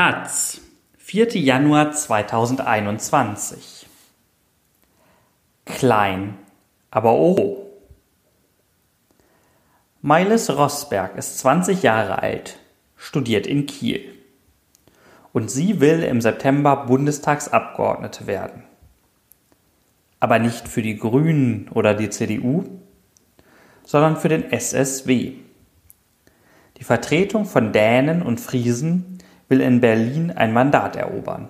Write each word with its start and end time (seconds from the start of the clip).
Taz, 0.00 0.62
4. 0.96 1.36
Januar 1.36 1.92
2021. 1.92 3.86
Klein, 5.66 6.38
aber 6.90 7.12
oh. 7.12 7.66
Meiles 10.00 10.48
Rosberg 10.56 11.18
ist 11.18 11.38
20 11.40 11.82
Jahre 11.82 12.22
alt, 12.22 12.56
studiert 12.96 13.46
in 13.46 13.66
Kiel. 13.66 14.14
Und 15.34 15.50
sie 15.50 15.80
will 15.80 16.02
im 16.02 16.22
September 16.22 16.86
Bundestagsabgeordnete 16.86 18.26
werden. 18.26 18.62
Aber 20.18 20.38
nicht 20.38 20.66
für 20.66 20.80
die 20.80 20.96
Grünen 20.96 21.68
oder 21.74 21.92
die 21.92 22.08
CDU, 22.08 22.64
sondern 23.84 24.16
für 24.16 24.30
den 24.30 24.50
SSW. 24.50 25.34
Die 26.78 26.84
Vertretung 26.84 27.44
von 27.44 27.74
Dänen 27.74 28.22
und 28.22 28.40
Friesen 28.40 29.19
will 29.50 29.60
in 29.60 29.80
Berlin 29.80 30.30
ein 30.30 30.52
Mandat 30.54 30.96
erobern. 30.96 31.48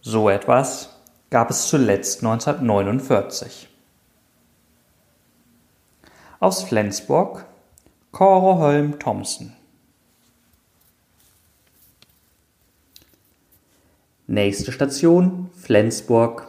So 0.00 0.28
etwas 0.30 0.96
gab 1.30 1.50
es 1.50 1.68
zuletzt 1.68 2.24
1949. 2.24 3.68
Aus 6.40 6.62
Flensburg 6.62 7.44
Kåre 8.10 8.58
Holm 8.58 8.98
Thomsen 8.98 9.54
Nächste 14.26 14.72
Station 14.72 15.50
Flensburg. 15.54 16.48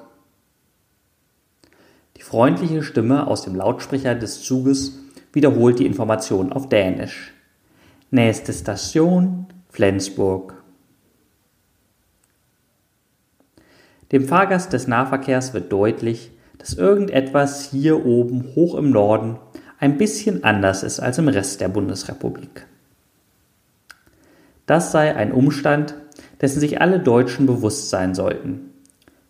Die 2.17 2.21
freundliche 2.21 2.83
Stimme 2.83 3.27
aus 3.27 3.43
dem 3.43 3.55
Lautsprecher 3.55 4.15
des 4.15 4.43
Zuges 4.43 4.99
wiederholt 5.33 5.79
die 5.79 5.85
Information 5.85 6.53
auf 6.53 6.69
Dänisch. 6.69 7.33
Nächste 8.11 8.51
Station 8.53 9.47
Flensburg. 9.79 10.55
Dem 14.11 14.25
Fahrgast 14.27 14.73
des 14.73 14.89
Nahverkehrs 14.89 15.53
wird 15.53 15.71
deutlich, 15.71 16.31
dass 16.57 16.73
irgendetwas 16.73 17.69
hier 17.71 18.05
oben 18.05 18.43
hoch 18.55 18.75
im 18.75 18.91
Norden 18.91 19.37
ein 19.77 19.97
bisschen 19.97 20.43
anders 20.43 20.83
ist 20.83 20.99
als 20.99 21.17
im 21.17 21.29
Rest 21.29 21.61
der 21.61 21.69
Bundesrepublik. 21.69 22.67
Das 24.65 24.91
sei 24.91 25.15
ein 25.15 25.31
Umstand, 25.31 25.95
dessen 26.41 26.59
sich 26.59 26.81
alle 26.81 26.99
Deutschen 26.99 27.45
bewusst 27.45 27.89
sein 27.89 28.13
sollten, 28.13 28.71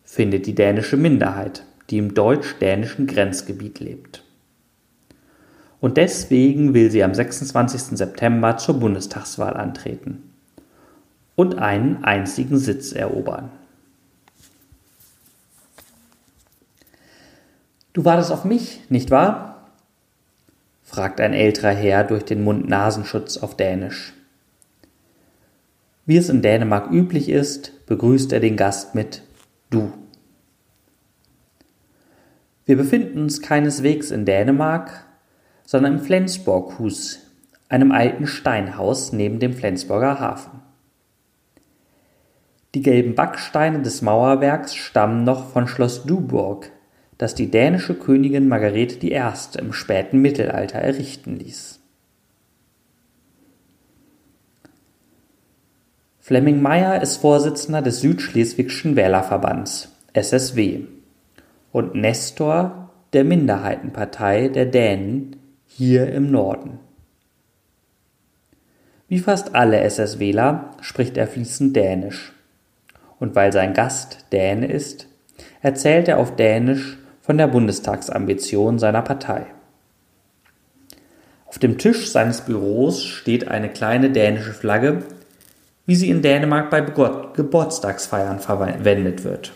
findet 0.03 0.47
die 0.47 0.55
dänische 0.55 0.97
Minderheit, 0.97 1.64
die 1.92 2.00
im 2.00 2.16
deutsch-dänischen 2.16 3.05
Grenzgebiet 3.05 3.80
lebt. 3.80 4.23
Und 5.80 5.97
deswegen 5.97 6.73
will 6.73 6.89
sie 6.89 7.03
am 7.03 7.14
26. 7.14 7.95
September 8.00 8.58
zur 8.58 8.80
Bundestagswahl 8.80 9.55
antreten 9.55 10.23
und 11.39 11.57
einen 11.57 12.03
einzigen 12.03 12.57
Sitz 12.57 12.91
erobern. 12.91 13.49
Du 17.93 18.03
wartest 18.03 18.33
auf 18.33 18.43
mich, 18.43 18.81
nicht 18.89 19.09
wahr? 19.09 19.69
fragt 20.83 21.21
ein 21.21 21.33
älterer 21.33 21.71
Herr 21.71 22.03
durch 22.03 22.25
den 22.25 22.43
Mund-Nasenschutz 22.43 23.37
auf 23.37 23.55
Dänisch. 23.55 24.11
Wie 26.05 26.17
es 26.17 26.27
in 26.27 26.41
Dänemark 26.41 26.91
üblich 26.91 27.29
ist, 27.29 27.85
begrüßt 27.85 28.33
er 28.33 28.41
den 28.41 28.57
Gast 28.57 28.93
mit 28.93 29.21
Du. 29.69 29.93
Wir 32.65 32.75
befinden 32.75 33.17
uns 33.17 33.41
keineswegs 33.41 34.11
in 34.11 34.25
Dänemark, 34.25 35.05
sondern 35.65 35.93
im 35.93 35.99
Flensborghus, 36.01 37.19
einem 37.69 37.93
alten 37.93 38.27
Steinhaus 38.27 39.13
neben 39.13 39.39
dem 39.39 39.53
Flensburger 39.53 40.19
Hafen. 40.19 40.58
Die 42.75 42.81
gelben 42.81 43.15
Backsteine 43.15 43.81
des 43.81 44.03
Mauerwerks 44.03 44.75
stammen 44.75 45.23
noch 45.23 45.49
von 45.49 45.67
Schloss 45.67 46.03
Duburg, 46.03 46.71
das 47.17 47.33
die 47.33 47.49
dänische 47.49 47.95
Königin 47.95 48.47
Margarete 48.47 49.05
I. 49.05 49.21
im 49.57 49.73
späten 49.73 50.21
Mittelalter 50.21 50.77
errichten 50.77 51.37
ließ. 51.37 51.79
Flemming 56.19 56.61
Meyer 56.61 57.02
ist 57.02 57.17
Vorsitzender 57.17 57.81
des 57.81 58.02
Südschleswigschen 58.02 58.95
Wählerverbands 58.95 59.91
SSW 60.13 60.81
und 61.71 61.95
Nestor 61.95 62.91
der 63.13 63.23
Minderheitenpartei 63.23 64.47
der 64.49 64.67
Dänen 64.67 65.37
hier 65.65 66.11
im 66.13 66.29
Norden. 66.29 66.79
Wie 69.08 69.17
fast 69.17 69.55
alle 69.55 69.81
SSWler 69.81 70.75
spricht 70.81 71.17
er 71.17 71.27
fließend 71.27 71.75
Dänisch 71.75 72.33
und 73.19 73.35
weil 73.35 73.52
sein 73.52 73.73
Gast 73.73 74.25
Däne 74.31 74.67
ist, 74.67 75.07
erzählt 75.61 76.07
er 76.07 76.17
auf 76.17 76.35
Dänisch 76.35 76.97
von 77.21 77.37
der 77.37 77.47
Bundestagsambition 77.47 78.80
seiner 78.80 79.02
Partei. 79.02 79.45
Auf 81.45 81.59
dem 81.59 81.77
Tisch 81.77 82.09
seines 82.09 82.41
Büros 82.41 83.03
steht 83.03 83.47
eine 83.47 83.69
kleine 83.69 84.11
dänische 84.11 84.53
Flagge, 84.53 85.03
wie 85.85 85.95
sie 85.95 86.09
in 86.09 86.21
Dänemark 86.21 86.69
bei 86.69 86.81
Geburtstagsfeiern 86.81 88.39
verwendet 88.39 89.23
wird. 89.23 89.52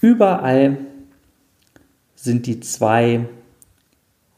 Überall 0.00 0.78
sind 2.16 2.46
die 2.46 2.60
zwei 2.60 3.26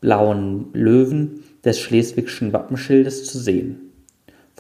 blauen 0.01 0.71
Löwen 0.75 1.45
des 1.65 1.81
schleswigschen 1.81 2.53
Wappenschildes 2.53 3.25
zu 3.25 3.39
sehen 3.39 3.84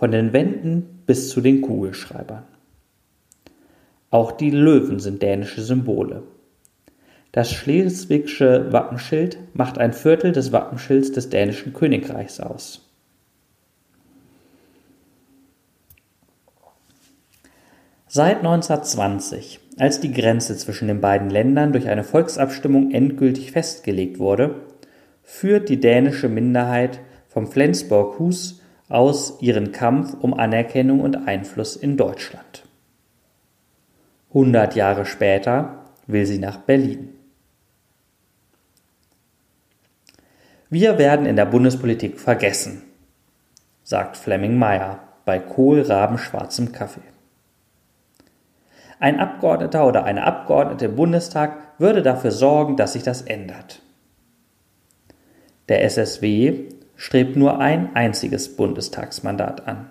von 0.05 0.11
den 0.11 0.35
Wänden 0.35 1.03
bis 1.07 1.31
zu 1.31 1.41
den 1.41 1.63
Kugelschreibern. 1.63 2.43
Auch 4.11 4.33
die 4.33 4.51
Löwen 4.51 4.99
sind 4.99 5.23
dänische 5.23 5.63
Symbole. 5.63 6.25
Das 7.33 7.51
schleswigsche 7.51 8.71
Wappenschild 8.71 9.39
macht 9.55 9.79
ein 9.79 9.95
Viertel 9.95 10.33
des 10.33 10.53
Wappenschilds 10.53 11.13
des 11.13 11.31
dänischen 11.31 11.73
Königreichs 11.73 12.39
aus. 12.39 12.87
Seit 18.07 18.41
1920, 18.41 19.59
als 19.79 20.01
die 20.01 20.13
Grenze 20.13 20.55
zwischen 20.59 20.89
den 20.89 21.01
beiden 21.01 21.31
Ländern 21.31 21.73
durch 21.73 21.89
eine 21.89 22.05
Volksabstimmung 22.05 22.91
endgültig 22.91 23.53
festgelegt 23.53 24.19
wurde, 24.19 24.57
führt 25.23 25.71
die 25.71 25.81
dänische 25.81 26.29
Minderheit 26.29 27.01
vom 27.27 27.47
Flensborg-Hus 27.47 28.61
aus 28.89 29.41
ihren 29.41 29.73
Kampf 29.73 30.15
um 30.21 30.35
Anerkennung 30.35 31.01
und 31.01 31.29
Einfluss 31.29 31.77
in 31.77 31.97
Deutschland. 31.97 32.65
Hundert 34.33 34.75
Jahre 34.75 35.07
später 35.07 35.85
will 36.07 36.27
sie 36.27 36.39
nach 36.39 36.59
Berlin. 36.59 37.11
Wir 40.69 40.99
werden 40.99 41.27
in 41.27 41.37
der 41.37 41.47
Bundespolitik 41.47 42.19
vergessen, 42.19 42.83
sagt 43.85 44.17
Flemming 44.17 44.57
Meyer 44.57 44.99
bei 45.25 45.39
kohlrabenschwarzem 45.39 46.73
Kaffee. 46.73 47.01
Ein 48.99 49.21
Abgeordneter 49.21 49.87
oder 49.87 50.05
eine 50.05 50.25
Abgeordnete 50.25 50.87
im 50.87 50.97
Bundestag 50.97 51.79
würde 51.79 52.03
dafür 52.03 52.31
sorgen, 52.31 52.77
dass 52.77 52.95
sich 52.95 53.03
das 53.03 53.23
ändert. 53.23 53.83
Der 55.69 55.85
SSW 55.85 56.69
strebt 56.97 57.37
nur 57.37 57.59
ein 57.59 57.95
einziges 57.95 58.57
Bundestagsmandat 58.57 59.67
an. 59.67 59.91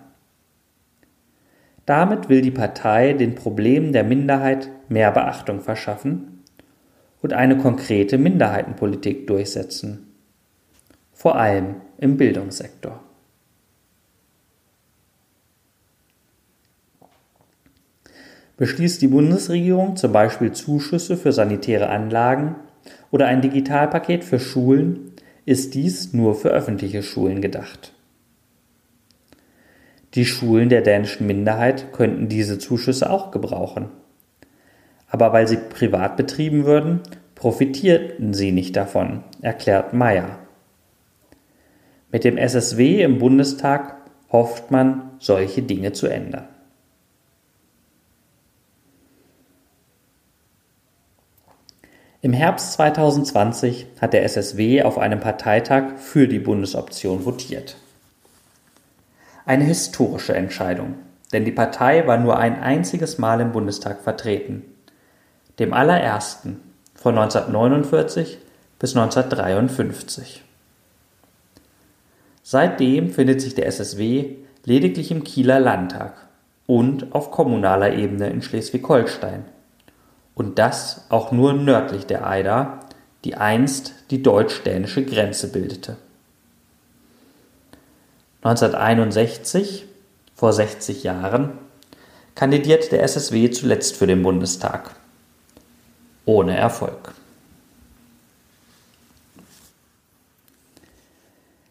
Damit 1.86 2.30
will 2.30 2.41
die 2.41 2.52
Partei 2.52 3.14
den 3.14 3.36
Problemen 3.36 3.91
der 3.91 4.03
Minderheit 4.03 4.69
mehr 4.88 5.12
Beachtung 5.12 5.59
verschaffen 5.59 6.44
und 7.22 7.34
eine 7.34 7.58
konkrete 7.58 8.18
Minderheitenpolitik 8.18 9.28
durchsetzen, 9.28 10.08
vor 11.11 11.35
allem 11.35 11.76
im 11.97 12.17
Bildungssektor. 12.17 13.02
Beschließt 18.55 19.02
die 19.02 19.08
Bundesregierung 19.08 19.96
zum 19.96 20.11
Beispiel 20.11 20.52
Zuschüsse 20.52 21.17
für 21.17 21.34
sanitäre 21.34 21.90
Anlagen 21.90 22.55
oder 23.09 23.26
ein 23.26 23.41
Digitalpaket 23.41 24.23
für 24.23 24.40
Schulen, 24.40 25.13
ist 25.45 25.73
dies 25.75 26.13
nur 26.13 26.35
für 26.35 26.49
öffentliche 26.49 27.03
Schulen 27.03 27.41
gedacht. 27.41 27.93
Die 30.13 30.25
Schulen 30.25 30.69
der 30.69 30.81
dänischen 30.81 31.25
Minderheit 31.28 31.91
könnten 31.91 32.29
diese 32.29 32.59
Zuschüsse 32.59 33.09
auch 33.09 33.31
gebrauchen. 33.31 33.90
Aber 35.07 35.34
weil 35.34 35.47
sie 35.47 35.57
privat 35.57 36.17
betrieben 36.17 36.66
würden, 36.66 37.01
profitierten 37.35 38.34
sie 38.34 38.51
nicht 38.51 38.75
davon, 38.75 39.23
erklärt 39.41 39.93
Meyer. 39.93 40.40
Mit 42.11 42.23
dem 42.23 42.37
SSW 42.37 43.01
im 43.01 43.17
Bundestag 43.17 43.97
hofft 44.31 44.72
man, 44.72 45.11
solche 45.19 45.63
Dinge 45.63 45.93
zu 45.93 46.07
ändern. 46.07 46.47
Im 52.23 52.31
Herbst 52.31 52.72
2020 52.72 53.85
hat 53.99 54.14
der 54.14 54.23
SSW 54.23 54.84
auf 54.84 54.97
einem 54.97 55.20
Parteitag 55.20 55.97
für 55.97 56.25
die 56.25 56.40
Bundesoption 56.40 57.25
votiert. 57.25 57.75
Eine 59.46 59.66
historische 59.66 60.34
Entscheidung, 60.34 60.96
denn 61.34 61.43
die 61.43 61.52
Partei 61.52 62.08
war 62.08 62.17
nur 62.17 62.37
ein 62.37 62.61
einziges 62.61 63.17
Mal 63.17 63.41
im 63.41 63.52
Bundestag 63.52 63.99
vertreten, 63.99 64.64
dem 65.59 65.73
allerersten 65.73 66.61
von 66.96 67.17
1949 67.17 68.37
bis 68.79 68.96
1953. 68.96 70.46
Seitdem 72.41 73.09
findet 73.09 73.41
sich 73.41 73.53
der 73.53 73.67
SSW 73.67 74.35
lediglich 74.64 75.11
im 75.11 75.26
Kieler 75.26 75.59
Landtag 75.59 76.26
und 76.67 77.14
auf 77.14 77.31
kommunaler 77.31 77.91
Ebene 77.91 78.29
in 78.29 78.41
Schleswig-Holstein. 78.41 79.43
Und 80.35 80.59
das 80.59 81.06
auch 81.09 81.32
nur 81.32 81.53
nördlich 81.53 82.06
der 82.06 82.28
Eider, 82.28 82.80
die 83.24 83.35
einst 83.35 83.94
die 84.09 84.24
deutsch-dänische 84.24 85.06
Grenze 85.06 85.52
bildete. 85.52 85.97
1961, 88.41 89.85
vor 90.35 90.52
60 90.52 91.03
Jahren, 91.03 91.52
kandidierte 92.35 92.90
der 92.90 93.03
SSW 93.03 93.50
zuletzt 93.52 93.96
für 93.96 94.08
den 94.08 94.24
Bundestag. 94.24 94.96
Ohne 96.26 96.58
Erfolg. 96.58 97.14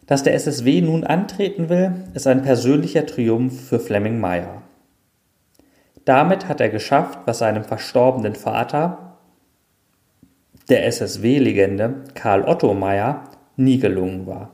Dass 0.07 0.23
der 0.23 0.35
SSW 0.35 0.81
nun 0.81 1.05
antreten 1.05 1.69
will, 1.69 1.93
ist 2.15 2.27
ein 2.27 2.43
persönlicher 2.43 3.07
Triumph 3.07 3.69
für 3.69 3.81
Flemming 3.81 4.21
Meyer. 4.21 4.62
Damit 6.05 6.49
hat 6.49 6.61
er 6.61 6.69
geschafft, 6.69 7.21
was 7.27 7.39
seinem 7.39 7.65
verstorbenen 7.65 8.35
Vater, 8.35 9.19
der 10.69 10.87
SSW-Legende 10.87 12.05
Karl 12.15 12.43
Otto 12.43 12.75
Meyer, 12.75 13.25
nie 13.57 13.79
gelungen 13.79 14.27
war. 14.27 14.51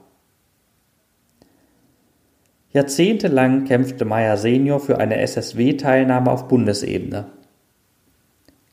Jahrzehntelang 2.70 3.64
kämpfte 3.64 4.04
Meyer 4.04 4.36
Senior 4.36 4.80
für 4.80 4.98
eine 4.98 5.18
SSW-Teilnahme 5.20 6.30
auf 6.30 6.48
Bundesebene 6.48 7.26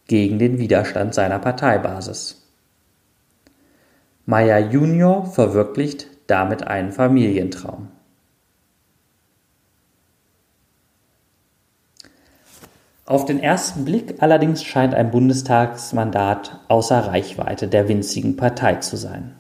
gegen 0.08 0.38
den 0.38 0.60
Widerstand 0.60 1.14
seiner 1.14 1.40
Parteibasis. 1.40 2.46
Meyer 4.26 4.60
Junior 4.60 5.26
verwirklicht 5.26 6.08
damit 6.28 6.68
einen 6.68 6.92
Familientraum. 6.92 7.90
Auf 13.08 13.26
den 13.26 13.40
ersten 13.40 13.86
Blick 13.86 14.16
allerdings 14.24 14.64
scheint 14.64 14.96
ein 14.96 15.12
Bundestagsmandat 15.12 16.60
außer 16.70 17.00
Reichweite 17.02 17.68
der 17.68 17.88
winzigen 17.88 18.36
Partei 18.36 18.76
zu 18.76 18.98
sein. 18.98 19.36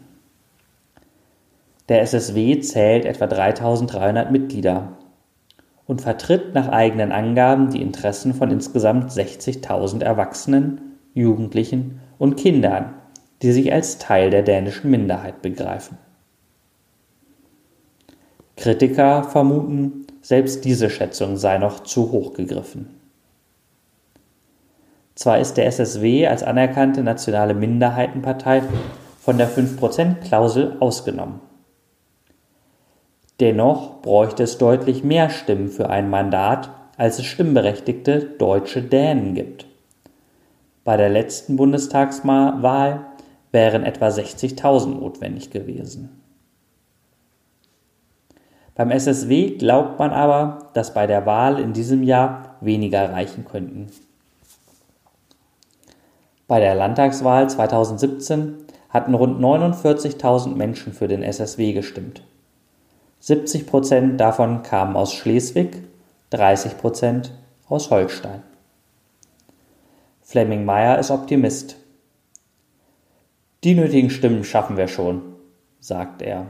Der 1.89 2.01
SSW 2.01 2.59
zählt 2.59 3.05
etwa 3.05 3.25
3300 3.25 4.31
Mitglieder 4.31 4.89
und 5.87 6.01
vertritt 6.01 6.53
nach 6.53 6.69
eigenen 6.69 7.11
Angaben 7.11 7.71
die 7.71 7.81
Interessen 7.81 8.35
von 8.35 8.51
insgesamt 8.51 9.09
60.000 9.11 10.03
Erwachsenen, 10.03 10.81
Jugendlichen 11.15 12.01
und 12.19 12.37
Kindern, 12.37 12.93
die 13.41 13.51
sich 13.51 13.73
als 13.73 13.97
Teil 13.97 14.29
der 14.29 14.43
dänischen 14.43 14.91
Minderheit 14.91 15.41
begreifen. 15.41 15.97
Kritiker 18.57 19.23
vermuten, 19.23 20.05
selbst 20.21 20.65
diese 20.65 20.91
Schätzung 20.91 21.37
sei 21.37 21.57
noch 21.57 21.81
zu 21.81 22.11
hoch 22.11 22.33
gegriffen. 22.33 22.94
Zwar 25.15 25.39
ist 25.39 25.55
der 25.55 25.65
SSW 25.65 26.27
als 26.27 26.43
anerkannte 26.43 27.01
nationale 27.01 27.53
Minderheitenpartei 27.53 28.61
von 29.19 29.37
der 29.37 29.49
5%-Klausel 29.49 30.77
ausgenommen. 30.79 31.39
Dennoch 33.39 34.01
bräuchte 34.01 34.43
es 34.43 34.57
deutlich 34.57 35.03
mehr 35.03 35.29
Stimmen 35.29 35.69
für 35.69 35.89
ein 35.89 36.09
Mandat, 36.09 36.69
als 36.97 37.19
es 37.19 37.25
stimmberechtigte 37.25 38.19
deutsche 38.37 38.81
Dänen 38.81 39.33
gibt. 39.33 39.65
Bei 40.83 40.97
der 40.97 41.09
letzten 41.09 41.55
Bundestagswahl 41.55 43.05
wären 43.51 43.83
etwa 43.83 44.07
60.000 44.07 44.99
notwendig 44.99 45.49
gewesen. 45.49 46.21
Beim 48.75 48.91
SSW 48.91 49.51
glaubt 49.57 49.97
man 49.97 50.11
aber, 50.11 50.69
dass 50.73 50.93
bei 50.93 51.07
der 51.07 51.25
Wahl 51.25 51.59
in 51.59 51.71
diesem 51.71 52.03
Jahr 52.03 52.57
weniger 52.59 53.11
reichen 53.11 53.45
könnten. 53.45 53.87
Bei 56.47 56.59
der 56.59 56.75
Landtagswahl 56.75 57.49
2017 57.49 58.65
hatten 58.89 59.13
rund 59.15 59.39
49.000 59.41 60.55
Menschen 60.55 60.93
für 60.93 61.07
den 61.07 61.23
SSW 61.23 61.73
gestimmt. 61.73 62.21
70 63.19 63.65
Prozent 63.65 64.21
davon 64.21 64.61
kamen 64.61 64.95
aus 64.95 65.13
Schleswig, 65.13 65.81
30 66.29 66.77
Prozent 66.77 67.31
aus 67.67 67.89
Holstein. 67.89 68.43
Fleming 70.21 70.65
Meyer 70.65 70.99
ist 70.99 71.11
Optimist. 71.11 71.77
Die 73.63 73.73
nötigen 73.73 74.11
Stimmen 74.11 74.43
schaffen 74.43 74.77
wir 74.77 74.87
schon, 74.87 75.23
sagt 75.79 76.21
er. 76.21 76.47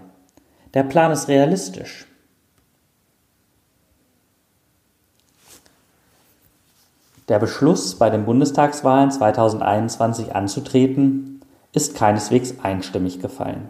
Der 0.73 0.83
Plan 0.83 1.11
ist 1.11 1.29
realistisch. 1.29 2.05
Der 7.27 7.39
Beschluss, 7.39 7.95
bei 7.95 8.09
den 8.09 8.25
Bundestagswahlen 8.25 9.09
2021 9.09 10.35
anzutreten, 10.35 11.41
ist 11.73 11.95
keineswegs 11.95 12.55
einstimmig 12.61 13.19
gefallen. 13.19 13.69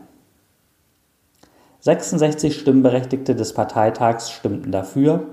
66 1.80 2.60
Stimmberechtigte 2.60 3.36
des 3.36 3.54
Parteitags 3.54 4.32
stimmten 4.32 4.72
dafür, 4.72 5.26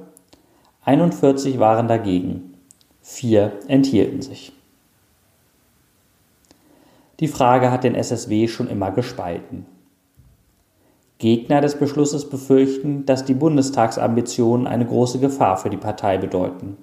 41 0.84 1.58
waren 1.58 1.88
dagegen, 1.88 2.54
vier 3.00 3.52
enthielten 3.68 4.22
sich. 4.22 4.52
Die 7.20 7.28
Frage 7.28 7.70
hat 7.70 7.84
den 7.84 7.94
SSW 7.94 8.48
schon 8.48 8.68
immer 8.68 8.90
gespalten. 8.90 9.66
Gegner 11.18 11.60
des 11.60 11.78
Beschlusses 11.78 12.28
befürchten, 12.28 13.06
dass 13.06 13.24
die 13.24 13.34
Bundestagsambitionen 13.34 14.66
eine 14.66 14.86
große 14.86 15.20
Gefahr 15.20 15.56
für 15.56 15.70
die 15.70 15.76
Partei 15.76 16.18
bedeuten. 16.18 16.76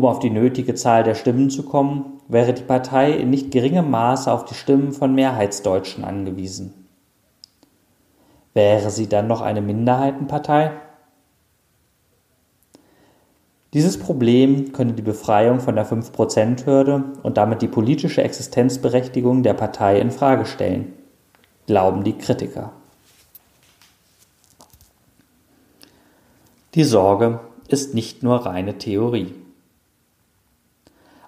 Um 0.00 0.06
auf 0.06 0.18
die 0.18 0.30
nötige 0.30 0.74
Zahl 0.74 1.04
der 1.04 1.14
Stimmen 1.14 1.50
zu 1.50 1.62
kommen, 1.62 2.22
wäre 2.26 2.54
die 2.54 2.62
Partei 2.62 3.12
in 3.12 3.28
nicht 3.28 3.50
geringem 3.50 3.90
Maße 3.90 4.32
auf 4.32 4.46
die 4.46 4.54
Stimmen 4.54 4.92
von 4.92 5.14
Mehrheitsdeutschen 5.14 6.04
angewiesen. 6.04 6.88
Wäre 8.54 8.90
sie 8.90 9.10
dann 9.10 9.26
noch 9.26 9.42
eine 9.42 9.60
Minderheitenpartei? 9.60 10.70
Dieses 13.74 13.98
Problem 13.98 14.72
könne 14.72 14.94
die 14.94 15.02
Befreiung 15.02 15.60
von 15.60 15.74
der 15.74 15.86
5%-Hürde 15.86 17.04
und 17.22 17.36
damit 17.36 17.60
die 17.60 17.68
politische 17.68 18.22
Existenzberechtigung 18.22 19.42
der 19.42 19.52
Partei 19.52 20.00
in 20.00 20.10
Frage 20.10 20.46
stellen, 20.46 20.94
glauben 21.66 22.04
die 22.04 22.16
Kritiker. 22.16 22.72
Die 26.74 26.84
Sorge 26.84 27.40
ist 27.68 27.92
nicht 27.94 28.22
nur 28.22 28.46
reine 28.46 28.78
Theorie. 28.78 29.34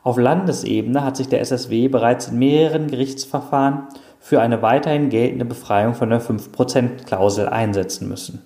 Auf 0.04 0.18
Landesebene 0.18 1.04
hat 1.04 1.16
sich 1.16 1.28
der 1.28 1.40
SSW 1.40 1.88
bereits 1.88 2.28
in 2.28 2.38
mehreren 2.38 2.88
Gerichtsverfahren 2.88 3.86
für 4.18 4.40
eine 4.40 4.62
weiterhin 4.62 5.10
geltende 5.10 5.44
Befreiung 5.44 5.94
von 5.94 6.10
der 6.10 6.20
5%-Klausel 6.20 7.48
einsetzen 7.48 8.08
müssen. 8.08 8.42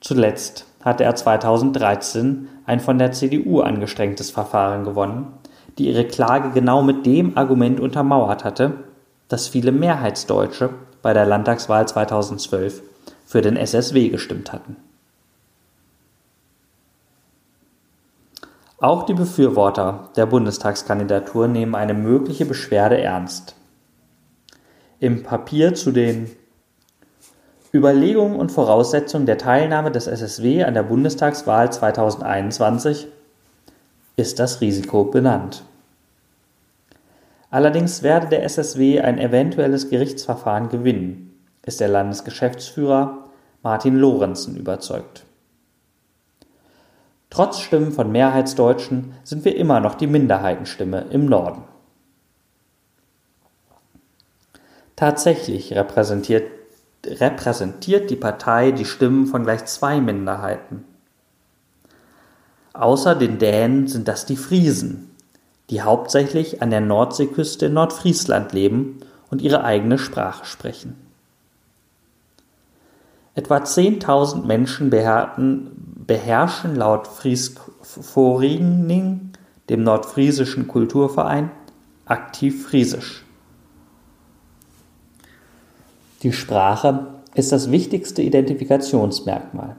Zuletzt 0.00 0.66
hatte 0.84 1.04
er 1.04 1.14
2013 1.14 2.48
ein 2.66 2.80
von 2.80 2.98
der 2.98 3.12
CDU 3.12 3.60
angestrengtes 3.60 4.30
Verfahren 4.30 4.84
gewonnen, 4.84 5.32
die 5.78 5.88
ihre 5.88 6.04
Klage 6.04 6.50
genau 6.50 6.82
mit 6.82 7.06
dem 7.06 7.36
Argument 7.36 7.80
untermauert 7.80 8.44
hatte, 8.44 8.74
dass 9.28 9.48
viele 9.48 9.72
Mehrheitsdeutsche 9.72 10.70
bei 11.02 11.12
der 11.12 11.26
Landtagswahl 11.26 11.86
2012 11.88 12.82
für 13.24 13.40
den 13.40 13.56
SSW 13.56 14.08
gestimmt 14.08 14.52
hatten. 14.52 14.76
Auch 18.80 19.06
die 19.06 19.14
Befürworter 19.14 20.10
der 20.14 20.26
Bundestagskandidatur 20.26 21.48
nehmen 21.48 21.74
eine 21.74 21.94
mögliche 21.94 22.46
Beschwerde 22.46 23.00
ernst. 23.00 23.56
Im 25.00 25.24
Papier 25.24 25.74
zu 25.74 25.90
den 25.90 26.30
Überlegungen 27.74 28.36
und 28.36 28.52
Voraussetzungen 28.52 29.26
der 29.26 29.36
Teilnahme 29.36 29.90
des 29.90 30.06
SSW 30.06 30.62
an 30.62 30.74
der 30.74 30.84
Bundestagswahl 30.84 31.72
2021 31.72 33.08
ist 34.14 34.38
das 34.38 34.60
Risiko 34.60 35.04
benannt. 35.04 35.64
Allerdings 37.50 38.04
werde 38.04 38.28
der 38.28 38.44
SSW 38.44 39.00
ein 39.00 39.18
eventuelles 39.18 39.90
Gerichtsverfahren 39.90 40.68
gewinnen, 40.68 41.32
ist 41.66 41.80
der 41.80 41.88
Landesgeschäftsführer 41.88 43.24
Martin 43.64 43.96
Lorenzen 43.96 44.56
überzeugt. 44.56 45.24
Trotz 47.30 47.60
Stimmen 47.60 47.92
von 47.92 48.10
Mehrheitsdeutschen 48.10 49.14
sind 49.24 49.44
wir 49.44 49.56
immer 49.56 49.80
noch 49.80 49.94
die 49.94 50.06
Minderheitenstimme 50.06 51.06
im 51.10 51.26
Norden. 51.26 51.62
Tatsächlich 54.96 55.74
repräsentiert 55.74 56.50
repräsentiert 57.06 58.10
die 58.10 58.16
Partei 58.16 58.72
die 58.72 58.84
Stimmen 58.84 59.26
von 59.26 59.44
gleich 59.44 59.64
zwei 59.66 60.00
Minderheiten. 60.00 60.84
Außer 62.72 63.14
den 63.14 63.38
Dänen 63.38 63.86
sind 63.86 64.08
das 64.08 64.26
die 64.26 64.36
Friesen, 64.36 65.10
die 65.70 65.82
hauptsächlich 65.82 66.62
an 66.62 66.70
der 66.70 66.80
Nordseeküste 66.80 67.66
in 67.66 67.74
Nordfriesland 67.74 68.52
leben 68.52 69.00
und 69.30 69.42
ihre 69.42 69.64
eigene 69.64 69.98
Sprache 69.98 70.44
sprechen. 70.44 70.96
Etwa 73.34 73.58
10.000 73.58 74.44
Menschen 74.44 74.90
beherrschen 74.90 75.87
laut 76.74 77.06
Friesforening, 77.06 79.32
dem 79.68 79.82
nordfriesischen 79.82 80.66
Kulturverein, 80.66 81.50
aktiv 82.06 82.66
Friesisch. 82.66 83.26
Die 86.22 86.32
Sprache 86.32 87.20
ist 87.34 87.52
das 87.52 87.70
wichtigste 87.70 88.22
Identifikationsmerkmal. 88.22 89.76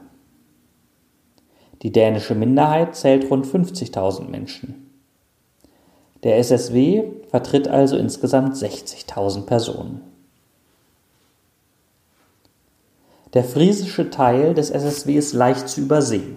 Die 1.82 1.92
dänische 1.92 2.34
Minderheit 2.34 2.94
zählt 2.94 3.30
rund 3.30 3.46
50.000 3.46 4.28
Menschen. 4.28 4.90
Der 6.22 6.38
SSW 6.38 7.04
vertritt 7.28 7.68
also 7.68 7.96
insgesamt 7.96 8.54
60.000 8.54 9.46
Personen. 9.46 10.02
Der 13.32 13.44
friesische 13.44 14.10
Teil 14.10 14.54
des 14.54 14.70
SSW 14.70 15.14
ist 15.14 15.34
leicht 15.34 15.68
zu 15.68 15.82
übersehen. 15.82 16.36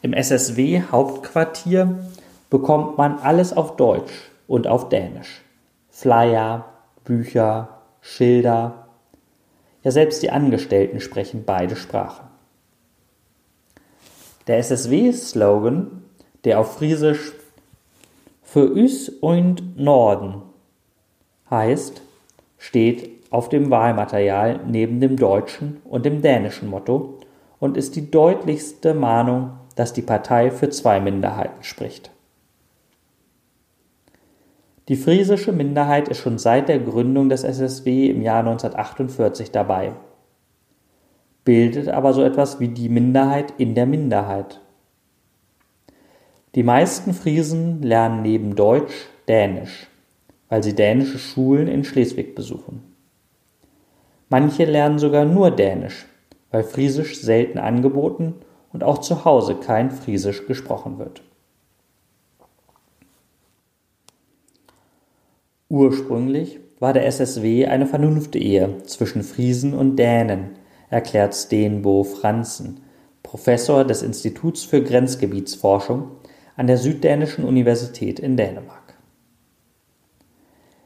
Im 0.00 0.12
SSW-Hauptquartier 0.12 1.98
bekommt 2.50 2.96
man 2.98 3.18
alles 3.18 3.52
auf 3.52 3.76
Deutsch 3.76 4.30
und 4.46 4.68
auf 4.68 4.88
Dänisch. 4.88 5.42
Flyer, 5.90 6.66
Bücher, 7.04 7.80
Schilder. 8.00 8.86
Ja, 9.82 9.90
selbst 9.90 10.22
die 10.22 10.30
Angestellten 10.30 11.00
sprechen 11.00 11.42
beide 11.44 11.74
Sprachen. 11.74 12.26
Der 14.46 14.58
SSW-Slogan, 14.58 16.04
der 16.44 16.60
auf 16.60 16.76
Friesisch 16.76 17.32
für 18.44 18.64
Üs 18.64 19.08
und 19.08 19.76
Norden 19.76 20.42
heißt, 21.50 22.02
steht 22.58 23.15
auf 23.30 23.48
dem 23.48 23.70
Wahlmaterial 23.70 24.60
neben 24.66 25.00
dem 25.00 25.16
deutschen 25.16 25.80
und 25.84 26.04
dem 26.04 26.22
dänischen 26.22 26.68
Motto 26.68 27.18
und 27.58 27.76
ist 27.76 27.96
die 27.96 28.10
deutlichste 28.10 28.94
Mahnung, 28.94 29.52
dass 29.74 29.92
die 29.92 30.02
Partei 30.02 30.50
für 30.50 30.70
zwei 30.70 31.00
Minderheiten 31.00 31.62
spricht. 31.62 32.10
Die 34.88 34.96
friesische 34.96 35.52
Minderheit 35.52 36.08
ist 36.08 36.18
schon 36.18 36.38
seit 36.38 36.68
der 36.68 36.78
Gründung 36.78 37.28
des 37.28 37.42
SSW 37.42 38.08
im 38.08 38.22
Jahr 38.22 38.40
1948 38.40 39.50
dabei, 39.50 39.92
bildet 41.44 41.88
aber 41.88 42.12
so 42.12 42.22
etwas 42.22 42.60
wie 42.60 42.68
die 42.68 42.88
Minderheit 42.88 43.52
in 43.58 43.74
der 43.74 43.86
Minderheit. 43.86 44.60
Die 46.54 46.62
meisten 46.62 47.12
Friesen 47.12 47.82
lernen 47.82 48.22
neben 48.22 48.54
Deutsch 48.54 49.08
Dänisch, 49.28 49.88
weil 50.48 50.62
sie 50.62 50.74
dänische 50.74 51.18
Schulen 51.18 51.66
in 51.66 51.82
Schleswig 51.82 52.36
besuchen. 52.36 52.95
Manche 54.28 54.64
lernen 54.64 54.98
sogar 54.98 55.24
nur 55.24 55.50
Dänisch, 55.50 56.06
weil 56.50 56.64
Friesisch 56.64 57.20
selten 57.20 57.58
angeboten 57.58 58.34
und 58.72 58.82
auch 58.82 58.98
zu 58.98 59.24
Hause 59.24 59.54
kein 59.54 59.90
Friesisch 59.90 60.46
gesprochen 60.46 60.98
wird. 60.98 61.22
Ursprünglich 65.68 66.60
war 66.78 66.92
der 66.92 67.06
SSW 67.06 67.66
eine 67.66 67.86
Vernunftehe 67.86 68.82
zwischen 68.84 69.22
Friesen 69.22 69.74
und 69.74 69.96
Dänen, 69.96 70.50
erklärt 70.90 71.34
Stenbo 71.34 72.04
Franzen, 72.04 72.80
Professor 73.22 73.84
des 73.84 74.02
Instituts 74.02 74.62
für 74.62 74.82
Grenzgebietsforschung 74.82 76.10
an 76.56 76.66
der 76.66 76.78
Süddänischen 76.78 77.44
Universität 77.44 78.20
in 78.20 78.36
Dänemark. 78.36 78.75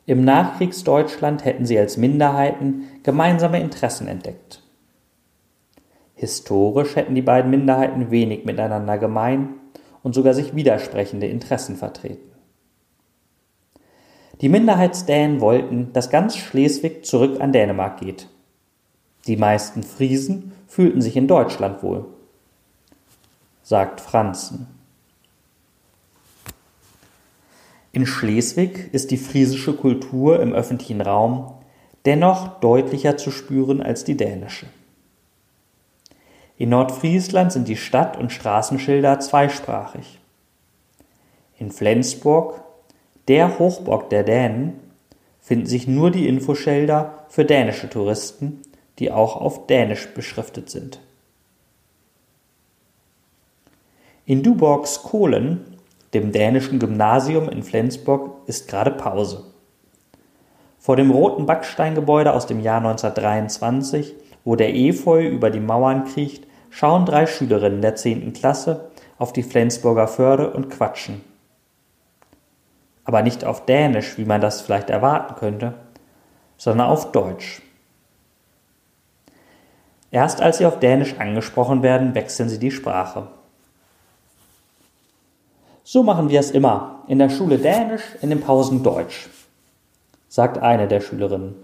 Im 0.07 0.25
Nachkriegsdeutschland 0.25 1.45
hätten 1.45 1.66
sie 1.66 1.78
als 1.78 1.97
Minderheiten 1.97 2.85
gemeinsame 3.02 3.61
Interessen 3.61 4.09
entdeckt. 4.09 4.62
Historisch 6.14 6.97
hätten 6.97 7.14
die 7.14 7.23
beiden 7.23 7.50
Minderheiten 7.50 8.11
wenig 8.11 8.45
miteinander 8.45 8.99
gemein 8.99 9.54
und 10.02 10.14
sogar 10.14 10.35
sich 10.35 10.54
widersprechende 10.54 11.26
Interessen 11.26 11.76
vertreten. 11.76 12.30
Die 14.40 14.49
Minderheitsdänen 14.49 15.40
wollten, 15.40 15.92
dass 15.92 16.11
ganz 16.11 16.37
Schleswig 16.37 17.04
zurück 17.04 17.40
an 17.40 17.52
Dänemark 17.52 18.00
geht. 18.00 18.28
Die 19.26 19.37
meisten 19.37 19.83
Friesen 19.83 20.52
fühlten 20.66 21.02
sich 21.02 21.16
in 21.16 21.28
Deutschland 21.28 21.83
wohl, 21.83 22.07
sagt 23.62 24.00
Franzen. 24.00 24.66
In 27.92 28.06
Schleswig 28.06 28.92
ist 28.92 29.11
die 29.11 29.16
friesische 29.16 29.75
Kultur 29.75 30.40
im 30.40 30.52
öffentlichen 30.52 31.00
Raum 31.00 31.54
dennoch 32.04 32.61
deutlicher 32.61 33.16
zu 33.16 33.30
spüren 33.30 33.82
als 33.82 34.04
die 34.04 34.16
dänische. 34.16 34.66
In 36.56 36.68
Nordfriesland 36.68 37.52
sind 37.52 37.68
die 37.68 37.76
Stadt- 37.76 38.16
und 38.16 38.32
Straßenschilder 38.32 39.18
zweisprachig. 39.20 40.18
In 41.59 41.70
Flensburg, 41.70 42.62
der 43.28 43.59
Hochburg 43.59 44.09
der 44.11 44.25
Dänen, 44.25 44.75
finden 45.40 45.66
sich 45.66 45.88
nur 45.88 46.11
die 46.11 46.28
Infoschilder 46.28 47.25
für 47.28 47.44
dänische 47.44 47.88
Touristen, 47.88 48.61
die 48.99 49.11
auch 49.11 49.37
auf 49.37 49.66
Dänisch 49.66 50.09
beschriftet 50.14 50.70
sind. 50.70 51.00
In 54.26 54.42
Duborgs 54.42 55.02
Kohlen 55.02 55.78
dem 56.14 56.33
dänischen 56.33 56.79
Gymnasium 56.79 57.49
in 57.49 57.62
Flensburg 57.62 58.33
ist 58.47 58.69
gerade 58.69 58.90
Pause. 58.90 59.45
Vor 60.79 60.97
dem 60.97 61.11
roten 61.11 61.47
Backsteingebäude 61.47 62.33
aus 62.33 62.47
dem 62.47 62.61
Jahr 62.61 62.79
1923, 62.79 64.14
wo 64.45 64.57
der 64.57 64.75
Efeu 64.75 65.26
über 65.26 65.50
die 65.50 65.61
Mauern 65.61 66.05
kriecht, 66.05 66.47
schauen 66.71 67.05
drei 67.05 67.26
Schülerinnen 67.26 67.83
der 67.83 67.97
10. 67.97 68.33
Klasse 68.33 68.90
auf 69.19 69.33
die 69.33 69.43
Flensburger 69.43 70.09
Förde 70.09 70.50
und 70.50 70.71
quatschen. 70.71 71.21
Aber 73.05 73.23
nicht 73.23 73.45
auf 73.45 73.67
Dänisch, 73.67 74.17
wie 74.19 74.25
man 74.25 74.40
das 74.40 74.62
vielleicht 74.62 74.88
erwarten 74.88 75.35
könnte, 75.35 75.75
sondern 76.57 76.88
auf 76.88 77.12
Deutsch. 77.12 77.62
Erst 80.11 80.40
als 80.40 80.59
sie 80.59 80.67
auf 80.67 80.81
Dänisch 80.81 81.19
angesprochen 81.19 81.83
werden, 81.83 82.14
wechseln 82.14 82.49
sie 82.49 82.59
die 82.59 82.71
Sprache. 82.71 83.29
So 85.92 86.04
machen 86.04 86.30
wir 86.30 86.38
es 86.38 86.52
immer. 86.52 87.02
In 87.09 87.18
der 87.18 87.30
Schule 87.30 87.59
Dänisch, 87.59 88.14
in 88.23 88.30
den 88.30 88.40
Pausen 88.40 88.85
Deutsch, 88.85 89.28
sagt 90.28 90.59
eine 90.59 90.87
der 90.87 91.00
Schülerinnen. 91.00 91.56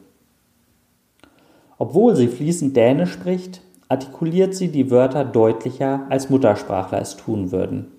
Obwohl 1.79 2.17
sie 2.17 2.27
fließend 2.27 2.77
Dänisch 2.77 3.13
spricht, 3.13 3.61
artikuliert 3.89 4.57
sie 4.57 4.67
die 4.67 4.91
Wörter 4.91 5.25
deutlicher, 5.25 6.07
als 6.09 6.29
Muttersprachler 6.29 7.01
es 7.01 7.17
tun 7.17 7.53
würden. 7.53 7.93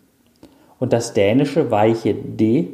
Und 0.80 0.92
das 0.92 1.14
dänische 1.14 1.72
weiche 1.72 2.14
D, 2.14 2.74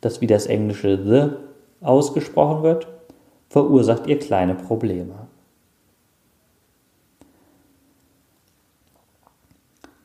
das 0.00 0.22
wie 0.22 0.26
das 0.26 0.46
englische 0.46 0.96
the 1.04 1.84
ausgesprochen 1.84 2.62
wird, 2.62 2.86
verursacht 3.50 4.06
ihr 4.06 4.18
kleine 4.18 4.54
Probleme. 4.54 5.26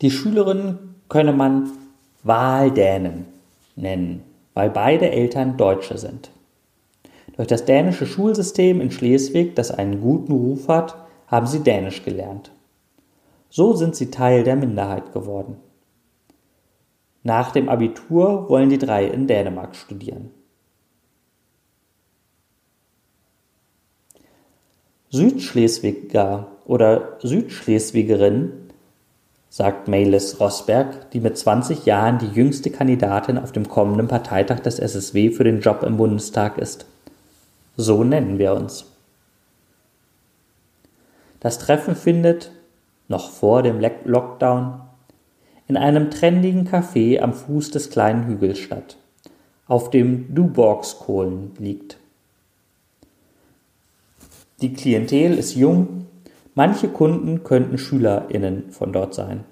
Die 0.01 0.11
Schülerin 0.11 0.77
könne 1.07 1.31
man 1.31 1.71
Waldänen 2.23 3.25
nennen, 3.75 4.23
weil 4.53 4.69
beide 4.69 5.09
Eltern 5.09 5.57
Deutsche 5.57 5.97
sind. 5.97 6.31
Durch 7.35 7.47
das 7.47 7.65
dänische 7.65 8.05
Schulsystem 8.05 8.81
in 8.81 8.91
Schleswig, 8.91 9.55
das 9.55 9.71
einen 9.71 10.01
guten 10.01 10.33
Ruf 10.33 10.67
hat, 10.67 10.95
haben 11.27 11.47
sie 11.47 11.61
Dänisch 11.61 12.03
gelernt. 12.03 12.51
So 13.49 13.73
sind 13.73 13.95
sie 13.95 14.11
Teil 14.11 14.43
der 14.43 14.55
Minderheit 14.55 15.13
geworden. 15.13 15.57
Nach 17.23 17.51
dem 17.51 17.69
Abitur 17.69 18.49
wollen 18.49 18.69
die 18.69 18.77
drei 18.77 19.05
in 19.05 19.27
Dänemark 19.27 19.75
studieren. 19.75 20.31
Südschleswiger 25.09 26.47
oder 26.65 27.17
Südschleswigerin 27.19 28.60
sagt 29.51 29.89
Melis 29.89 30.39
Rosberg, 30.39 31.11
die 31.11 31.19
mit 31.19 31.37
20 31.37 31.85
Jahren 31.85 32.19
die 32.19 32.29
jüngste 32.29 32.71
Kandidatin 32.71 33.37
auf 33.37 33.51
dem 33.51 33.67
kommenden 33.67 34.07
Parteitag 34.07 34.61
des 34.61 34.79
SSW 34.79 35.29
für 35.29 35.43
den 35.43 35.59
Job 35.59 35.83
im 35.83 35.97
Bundestag 35.97 36.57
ist. 36.57 36.85
So 37.75 38.05
nennen 38.05 38.39
wir 38.39 38.53
uns. 38.53 38.85
Das 41.41 41.59
Treffen 41.59 41.95
findet, 41.95 42.51
noch 43.09 43.29
vor 43.29 43.61
dem 43.61 43.81
Lockdown, 44.05 44.79
in 45.67 45.75
einem 45.75 46.11
trendigen 46.11 46.65
Café 46.65 47.19
am 47.19 47.33
Fuß 47.33 47.71
des 47.71 47.89
kleinen 47.89 48.27
Hügels 48.27 48.57
statt, 48.57 48.95
auf 49.67 49.89
dem 49.89 50.33
Duborgskohlen 50.33 51.51
liegt. 51.59 51.97
Die 54.61 54.71
Klientel 54.71 55.37
ist 55.37 55.55
jung, 55.55 56.05
manche 56.61 56.89
Kunden 56.89 57.43
könnten 57.43 57.79
SchülerInnen 57.79 58.69
von 58.69 58.93
dort 58.93 59.15
sein. 59.15 59.45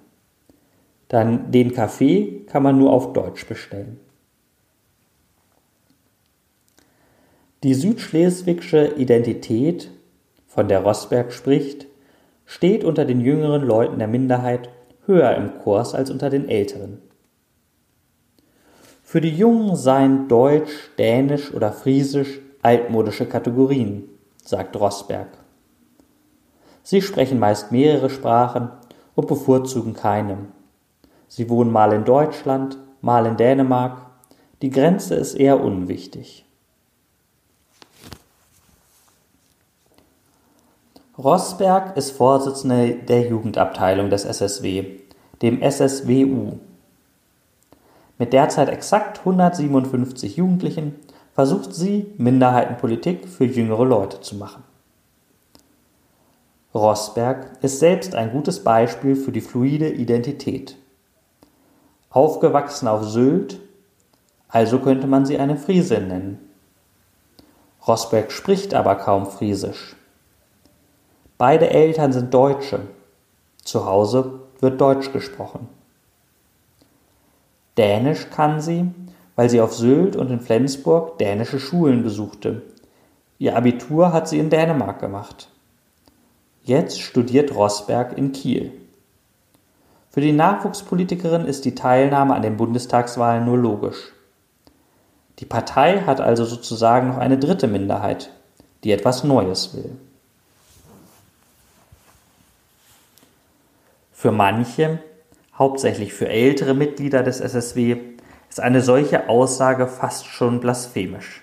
Dann 1.07 1.49
den 1.51 1.73
Kaffee 1.73 2.45
kann 2.45 2.61
man 2.61 2.77
nur 2.77 2.93
auf 2.93 3.13
Deutsch 3.13 3.47
bestellen. 3.47 3.99
Die 7.63 7.73
südschleswigsche 7.73 8.93
Identität, 8.97 9.89
von 10.45 10.67
der 10.67 10.81
Rossberg 10.83 11.33
spricht, 11.33 11.87
steht 12.45 12.83
unter 12.83 13.05
den 13.05 13.21
jüngeren 13.21 13.63
Leuten 13.63 13.97
der 13.97 14.07
Minderheit 14.07 14.69
höher 15.07 15.33
im 15.33 15.57
Kurs 15.57 15.95
als 15.95 16.11
unter 16.11 16.29
den 16.29 16.47
älteren. 16.47 16.99
Für 19.01 19.19
die 19.19 19.35
Jungen 19.35 19.75
seien 19.75 20.27
Deutsch, 20.27 20.91
Dänisch 20.99 21.51
oder 21.55 21.71
Friesisch 21.71 22.39
altmodische 22.61 23.25
Kategorien, 23.25 24.03
sagt 24.45 24.79
Rossberg. 24.79 25.38
Sie 26.83 27.01
sprechen 27.01 27.39
meist 27.39 27.71
mehrere 27.71 28.09
Sprachen 28.09 28.69
und 29.15 29.27
bevorzugen 29.27 29.93
keine. 29.93 30.37
Sie 31.27 31.49
wohnen 31.49 31.71
mal 31.71 31.93
in 31.93 32.05
Deutschland, 32.05 32.77
mal 33.01 33.25
in 33.25 33.37
Dänemark. 33.37 34.01
Die 34.61 34.69
Grenze 34.69 35.15
ist 35.15 35.35
eher 35.35 35.61
unwichtig. 35.63 36.45
Rossberg 41.17 41.97
ist 41.97 42.11
Vorsitzende 42.11 42.95
der 42.95 43.27
Jugendabteilung 43.27 44.09
des 44.09 44.23
SSW, 44.23 44.99
dem 45.41 45.61
SSWU. 45.61 46.59
Mit 48.17 48.31
derzeit 48.31 48.69
exakt 48.69 49.19
157 49.19 50.37
Jugendlichen 50.37 50.95
versucht 51.33 51.73
sie, 51.73 52.13
Minderheitenpolitik 52.17 53.27
für 53.27 53.45
jüngere 53.45 53.85
Leute 53.85 54.21
zu 54.21 54.35
machen. 54.35 54.63
Rossberg 56.73 57.63
ist 57.63 57.79
selbst 57.79 58.13
ein 58.13 58.31
gutes 58.31 58.63
Beispiel 58.63 59.15
für 59.15 59.31
die 59.31 59.41
fluide 59.41 59.89
Identität. 59.89 60.77
Aufgewachsen 62.11 62.87
auf 62.87 63.03
Sylt, 63.03 63.59
also 64.47 64.77
könnte 64.79 65.07
man 65.07 65.25
sie 65.25 65.39
eine 65.39 65.57
Friesin 65.57 66.07
nennen. 66.07 66.49
Rossberg 67.87 68.31
spricht 68.31 68.75
aber 68.75 68.95
kaum 68.95 69.25
Friesisch. 69.25 69.95
Beide 71.39 71.71
Eltern 71.71 72.13
sind 72.13 72.33
Deutsche. 72.33 72.81
Zu 73.63 73.85
Hause 73.85 74.41
wird 74.59 74.79
Deutsch 74.79 75.11
gesprochen. 75.11 75.69
Dänisch 77.77 78.29
kann 78.29 78.61
sie, 78.61 78.91
weil 79.35 79.49
sie 79.49 79.61
auf 79.61 79.73
Sylt 79.73 80.15
und 80.15 80.29
in 80.29 80.39
Flensburg 80.39 81.17
dänische 81.17 81.59
Schulen 81.59 82.03
besuchte. 82.03 82.61
Ihr 83.39 83.55
Abitur 83.55 84.11
hat 84.13 84.27
sie 84.27 84.37
in 84.37 84.49
Dänemark 84.49 84.99
gemacht. 84.99 85.49
Jetzt 86.69 87.01
studiert 87.01 87.55
Rossberg 87.55 88.15
in 88.15 88.31
Kiel. 88.31 88.71
Für 90.11 90.21
die 90.21 90.33
Nachwuchspolitikerin 90.33 91.45
ist 91.45 91.65
die 91.65 91.73
Teilnahme 91.73 92.35
an 92.35 92.43
den 92.43 92.57
Bundestagswahlen 92.57 93.43
nur 93.43 93.57
logisch. 93.57 94.13
Die 95.39 95.45
Partei 95.45 96.01
hat 96.01 96.21
also 96.21 96.45
sozusagen 96.45 97.07
noch 97.07 97.17
eine 97.17 97.39
dritte 97.39 97.65
Minderheit, 97.65 98.29
die 98.83 98.91
etwas 98.91 99.23
Neues 99.23 99.75
will. 99.75 99.97
Für 104.13 104.31
manche, 104.31 104.99
hauptsächlich 105.57 106.13
für 106.13 106.29
ältere 106.29 106.75
Mitglieder 106.75 107.23
des 107.23 107.39
SSW, 107.39 107.97
ist 108.47 108.59
eine 108.59 108.81
solche 108.81 109.27
Aussage 109.27 109.87
fast 109.87 110.27
schon 110.27 110.59
blasphemisch. 110.59 111.41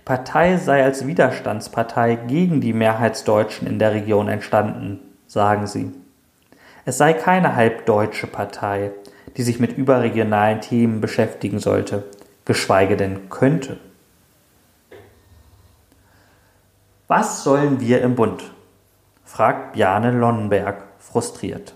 Die 0.00 0.04
Partei 0.06 0.56
sei 0.56 0.82
als 0.82 1.06
Widerstandspartei 1.06 2.14
gegen 2.14 2.62
die 2.62 2.72
Mehrheitsdeutschen 2.72 3.68
in 3.68 3.78
der 3.78 3.92
Region 3.92 4.28
entstanden, 4.28 4.98
sagen 5.26 5.66
sie. 5.66 5.92
Es 6.86 6.96
sei 6.96 7.12
keine 7.12 7.54
halbdeutsche 7.54 8.26
Partei, 8.26 8.92
die 9.36 9.42
sich 9.42 9.60
mit 9.60 9.76
überregionalen 9.76 10.62
Themen 10.62 11.02
beschäftigen 11.02 11.58
sollte, 11.58 12.04
geschweige 12.46 12.96
denn 12.96 13.28
könnte. 13.28 13.76
Was 17.06 17.44
sollen 17.44 17.78
wir 17.78 18.00
im 18.00 18.14
Bund? 18.14 18.42
fragt 19.22 19.74
Bjarne 19.74 20.12
Lonnberg 20.12 20.82
frustriert. 20.98 21.74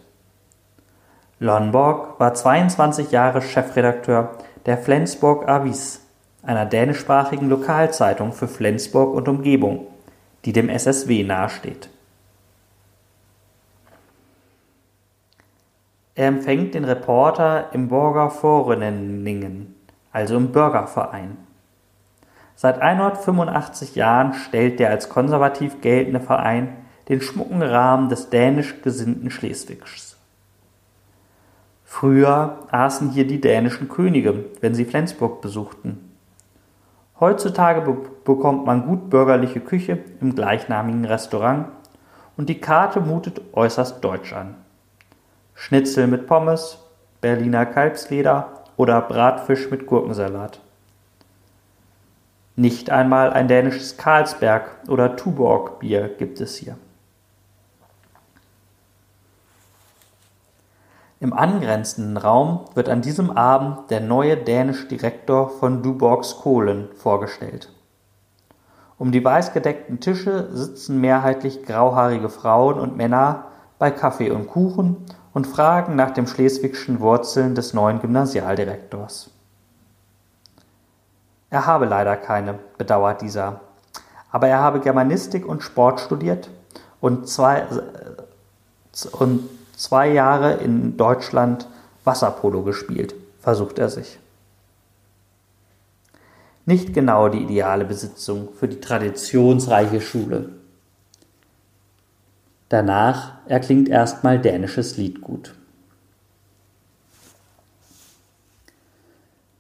Lonnborg 1.41 2.19
war 2.19 2.33
22 2.33 3.11
Jahre 3.11 3.43
Chefredakteur 3.43 4.39
der 4.65 4.79
Flensburg 4.79 5.47
Avis, 5.47 6.04
einer 6.47 6.67
dänischsprachigen 6.67 7.49
Lokalzeitung 7.49 8.33
für 8.33 8.49
Flensburg 8.49 9.15
und 9.15 9.29
Umgebung, 9.29 9.87
die 10.45 10.53
dem 10.53 10.69
SSW 10.69 11.25
nahesteht. 11.25 11.89
Er 16.15 16.29
empfängt 16.29 16.75
den 16.75 16.85
Reporter 16.85 17.71
im 17.73 17.89
Borgerforeningen, 17.89 19.75
also 20.13 20.37
im 20.37 20.53
Bürgerverein. 20.53 21.37
Seit 22.55 22.81
185 22.81 23.97
Jahren 23.97 24.35
stellt 24.35 24.79
der 24.79 24.91
als 24.91 25.09
konservativ 25.09 25.81
geltende 25.81 26.21
Verein 26.21 26.77
den 27.09 27.21
schmucken 27.21 27.63
Rahmen 27.63 28.09
des 28.09 28.31
dänisch 28.31 28.81
gesinnten 28.83 29.31
Schleswigs. 29.31 30.17
Früher 31.85 32.59
aßen 32.71 33.11
hier 33.11 33.27
die 33.27 33.41
dänischen 33.41 33.89
Könige, 33.89 34.47
wenn 34.61 34.75
sie 34.75 34.85
Flensburg 34.85 35.41
besuchten. 35.41 36.14
Heutzutage 37.21 37.81
be 37.83 37.97
bekommt 38.25 38.65
man 38.67 38.87
gut 38.87 39.11
bürgerliche 39.11 39.61
Küche 39.61 39.99
im 40.21 40.35
gleichnamigen 40.35 41.05
Restaurant 41.05 41.67
und 42.37 42.49
die 42.49 42.61
Karte 42.61 43.01
mutet 43.01 43.41
äußerst 43.53 44.03
deutsch 44.03 44.33
an. 44.33 44.55
Schnitzel 45.55 46.07
mit 46.07 46.27
Pommes, 46.27 46.79
Berliner 47.21 47.67
Kalbsleder 47.67 48.65
oder 48.77 49.01
Bratfisch 49.01 49.71
mit 49.71 49.87
Gurkensalat. 49.87 50.61
Nicht 52.57 52.91
einmal 52.91 53.33
ein 53.33 53.49
dänisches 53.49 53.97
Karlsberg 53.97 54.71
oder 54.89 55.17
Tuborg 55.17 55.81
Bier 55.81 56.09
gibt 56.09 56.41
es 56.41 56.57
hier. 56.57 56.77
Im 61.21 61.33
angrenzenden 61.33 62.17
Raum 62.17 62.67
wird 62.75 62.89
an 62.89 63.01
diesem 63.01 63.31
Abend 63.31 63.91
der 63.91 64.01
neue 64.01 64.37
dänische 64.37 64.87
Direktor 64.87 65.49
von 65.49 65.83
Duborgs 65.83 66.39
Kohlen 66.39 66.89
vorgestellt. 66.95 67.71
Um 68.99 69.13
die 69.13 69.25
weißgedeckten 69.25 70.01
Tische 70.01 70.49
sitzen 70.53 71.01
mehrheitlich 71.01 71.65
grauhaarige 71.65 72.29
Frauen 72.29 72.79
und 72.79 72.97
Männer 72.97 73.47
bei 73.79 73.91
Kaffee 73.91 74.31
und 74.31 74.47
Kuchen 74.47 74.97
und 75.33 75.47
fragen 75.47 75.97
nach 75.97 76.13
den 76.13 76.27
schleswigschen 76.27 77.01
Wurzeln 77.01 77.55
des 77.55 77.75
neuen 77.75 78.01
Gymnasialdirektors. 78.01 79.31
Er 81.51 81.67
habe 81.67 81.87
leider 81.87 82.17
keine, 82.17 82.59
bedauert 82.79 83.21
dieser. 83.21 83.61
Aber 84.31 84.49
er 84.49 84.61
habe 84.61 84.81
Germanistik 84.81 85.47
und 85.47 85.63
Sport 85.63 86.01
studiert 86.01 86.51
und 87.01 87.29
zwei, 87.29 87.59
äh, 87.59 89.07
und 89.13 89.49
zwei 89.77 90.13
Jahre 90.13 90.55
in 90.55 90.97
Deutschland 90.97 91.69
Wasserpolo 92.05 92.63
gespielt, 92.63 93.15
versucht 93.41 93.79
er 93.79 93.89
sich. 93.89 94.19
Nicht 96.67 96.95
genau 96.95 97.29
die 97.29 97.43
ideale 97.43 97.85
Besitzung 97.85 98.49
für 98.55 98.69
die 98.69 98.81
traditionsreiche 98.81 100.01
Schule. 100.01 100.51
Danach 102.69 103.35
erklingt 103.47 103.89
erstmal 103.89 104.39
dänisches 104.39 104.97
Liedgut. 104.97 105.55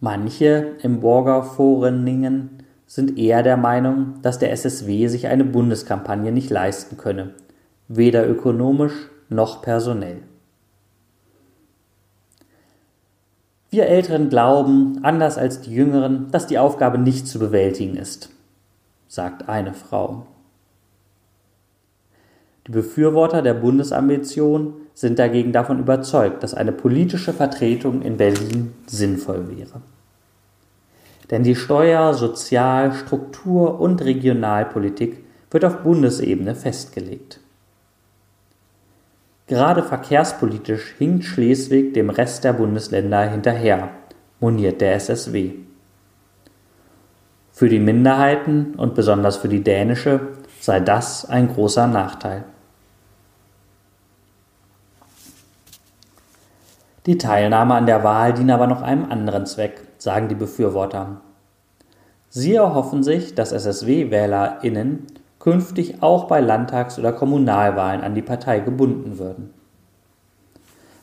Manche 0.01 0.77
im 0.83 1.01
Borgerforeningen 1.01 2.63
sind 2.87 3.19
eher 3.19 3.43
der 3.43 3.57
Meinung, 3.57 4.21
dass 4.23 4.39
der 4.39 4.53
SSW 4.53 5.09
sich 5.09 5.27
eine 5.27 5.45
Bundeskampagne 5.45 6.33
nicht 6.33 6.51
leisten 6.51 6.97
könne, 6.97 7.35
weder 7.89 8.29
ökonomisch 8.29 8.95
noch 9.29 9.63
personell. 9.63 10.23
Wir 13.71 13.87
Älteren 13.87 14.29
glauben, 14.29 15.01
anders 15.03 15.37
als 15.37 15.61
die 15.61 15.75
Jüngeren, 15.75 16.31
dass 16.31 16.47
die 16.47 16.59
Aufgabe 16.59 16.97
nicht 16.97 17.27
zu 17.27 17.41
bewältigen 17.41 17.97
ist, 17.97 18.31
sagt 19.09 19.49
eine 19.49 19.75
Frau. 19.75 20.27
Die 22.67 22.71
Befürworter 22.71 23.43
der 23.43 23.55
Bundesambition 23.55 24.75
sind 24.95 25.19
dagegen 25.19 25.53
davon 25.53 25.81
überzeugt, 25.81 26.43
dass 26.43 26.55
eine 26.55 26.73
politische 26.73 27.33
Vertretung 27.33 28.01
in 28.03 28.17
Berlin 28.17 28.73
sinnvoll 28.87 29.57
wäre. 29.57 29.83
Denn 31.31 31.43
die 31.43 31.57
Steuer-, 31.57 32.15
Sozial-, 32.15 32.93
Struktur- 32.93 33.81
und 33.81 34.03
Regionalpolitik 34.05 35.25
wird 35.51 35.65
auf 35.65 35.79
Bundesebene 35.79 36.55
festgelegt. 36.55 37.41
Gerade 39.55 39.85
verkehrspolitisch 39.85 40.97
hinkt 40.99 41.23
Schleswig 41.23 41.95
dem 41.95 42.11
Rest 42.11 42.43
der 42.43 42.55
Bundesländer 42.55 43.31
hinterher, 43.31 43.91
moniert 44.41 44.81
der 44.81 44.97
SSW. 44.97 45.53
Für 47.53 47.69
die 47.69 47.79
Minderheiten 47.79 48.75
und 48.75 48.97
besonders 48.97 49.37
für 49.37 49.47
die 49.47 49.63
dänische 49.63 50.19
sei 50.59 50.81
das 50.81 51.25
ein 51.27 51.55
großer 51.55 51.87
Nachteil. 51.87 52.43
Die 57.07 57.17
Teilnahme 57.17 57.75
an 57.75 57.87
der 57.87 58.03
Wahl 58.03 58.35
diene 58.35 58.55
aber 58.55 58.67
noch 58.67 58.83
einem 58.83 59.09
anderen 59.09 59.47
Zweck, 59.47 59.83
sagen 59.99 60.27
die 60.27 60.35
Befürworter. 60.35 61.21
Sie 62.29 62.57
erhoffen 62.57 63.05
sich, 63.05 63.37
dass 63.37 63.53
SSW-WählerInnen 63.53 65.07
künftig 65.45 66.03
auch 66.03 66.25
bei 66.25 66.41
Landtags- 66.41 66.99
oder 66.99 67.13
Kommunalwahlen 67.13 68.01
an 68.01 68.15
die 68.15 68.23
Partei 68.23 68.61
gebunden 68.61 69.19
würden. 69.19 69.51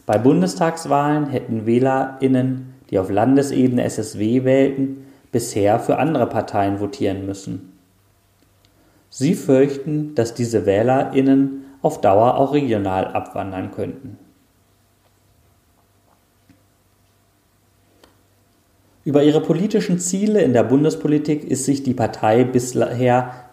Bei 0.08 0.18
Bundestagswahlen 0.18 1.28
hätten 1.28 1.68
WählerInnen, 1.68 2.74
die 2.90 2.98
auf 2.98 3.12
Landesebene 3.12 3.84
SSW 3.84 4.44
wählten, 4.44 5.06
bisher 5.32 5.80
für 5.80 6.00
andere 6.00 6.26
Parteien 6.26 6.80
votieren 6.80 7.28
müssen. 7.28 7.78
Sie 9.12 9.36
fürchten, 9.36 10.16
dass 10.16 10.34
diese 10.34 10.66
WählerInnen 10.66 11.66
auf 11.84 12.02
Dauer 12.02 12.36
auch 12.38 12.54
regional 12.54 13.10
abwandern 13.10 13.70
könnten. 13.70 14.18
Über 19.04 19.24
ihre 19.24 19.42
politischen 19.42 20.00
Ziele 20.00 20.42
in 20.42 20.54
der 20.54 20.64
Bundespolitik 20.64 21.44
ist 21.44 21.66
sich 21.66 21.84
die 21.84 21.94
Partei 21.94 22.44
bisher 22.44 23.51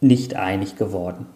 nicht 0.00 0.36
einig 0.36 0.76
geworden. 0.76 1.26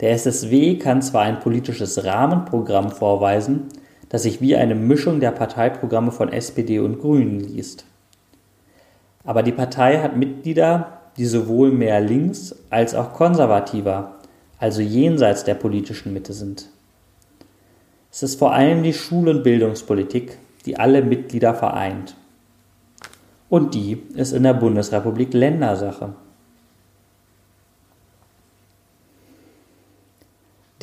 Der 0.00 0.12
SSW 0.12 0.76
kann 0.78 1.02
zwar 1.02 1.22
ein 1.22 1.40
politisches 1.40 2.04
Rahmenprogramm 2.04 2.90
vorweisen, 2.90 3.68
das 4.08 4.22
sich 4.24 4.40
wie 4.40 4.56
eine 4.56 4.74
Mischung 4.74 5.20
der 5.20 5.30
Parteiprogramme 5.30 6.12
von 6.12 6.32
SPD 6.32 6.78
und 6.78 7.00
Grünen 7.00 7.40
liest. 7.40 7.84
Aber 9.24 9.42
die 9.42 9.52
Partei 9.52 9.98
hat 9.98 10.16
Mitglieder, 10.16 11.00
die 11.16 11.26
sowohl 11.26 11.70
mehr 11.70 12.00
links 12.00 12.54
als 12.70 12.94
auch 12.94 13.12
konservativer, 13.12 14.16
also 14.58 14.82
jenseits 14.82 15.44
der 15.44 15.54
politischen 15.54 16.12
Mitte 16.12 16.32
sind. 16.32 16.68
Es 18.10 18.22
ist 18.22 18.38
vor 18.38 18.52
allem 18.52 18.82
die 18.82 18.92
Schul- 18.92 19.28
und 19.28 19.42
Bildungspolitik, 19.42 20.38
die 20.66 20.76
alle 20.76 21.02
Mitglieder 21.02 21.54
vereint. 21.54 22.14
Und 23.48 23.74
die 23.74 24.02
ist 24.14 24.32
in 24.32 24.44
der 24.44 24.54
Bundesrepublik 24.54 25.34
Ländersache. 25.34 26.14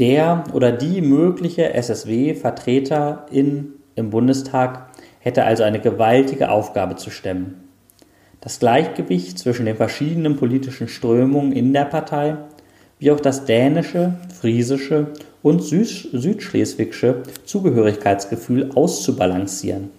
Der 0.01 0.43
oder 0.51 0.71
die 0.71 0.99
mögliche 0.99 1.75
SSW-Vertreterin 1.75 3.73
im 3.93 4.09
Bundestag 4.09 4.89
hätte 5.19 5.43
also 5.43 5.61
eine 5.61 5.79
gewaltige 5.79 6.49
Aufgabe 6.49 6.95
zu 6.95 7.11
stemmen. 7.11 7.69
Das 8.39 8.57
Gleichgewicht 8.57 9.37
zwischen 9.37 9.67
den 9.67 9.75
verschiedenen 9.75 10.37
politischen 10.37 10.87
Strömungen 10.87 11.51
in 11.51 11.71
der 11.71 11.85
Partei, 11.85 12.37
wie 12.97 13.11
auch 13.11 13.19
das 13.19 13.45
dänische, 13.45 14.15
friesische 14.39 15.09
und 15.43 15.61
südschleswigsche 15.61 17.21
Zugehörigkeitsgefühl 17.45 18.71
auszubalancieren. 18.73 19.91